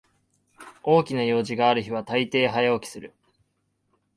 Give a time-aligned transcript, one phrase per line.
[0.81, 3.13] 大きな用事がある日はたいてい早起きする